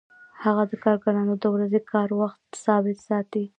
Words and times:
هغه 0.43 0.63
د 0.71 0.73
کارګرانو 0.83 1.33
د 1.41 1.45
ورځني 1.55 1.81
کار 1.91 2.09
وخت 2.21 2.41
ثابت 2.63 2.97
ساتي 3.07 3.43